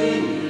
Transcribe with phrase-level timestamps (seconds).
[0.00, 0.49] sing.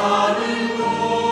[0.00, 1.29] Hallelujah.